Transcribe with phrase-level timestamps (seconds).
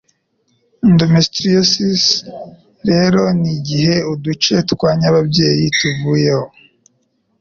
[0.87, 2.03] Endometriosis
[2.89, 6.45] rero ni igihe uduce twa nyababyeyi tuvuyeho